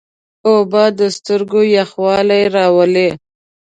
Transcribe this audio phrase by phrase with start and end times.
[0.49, 3.09] اوبه د سترګو یخوالی راولي.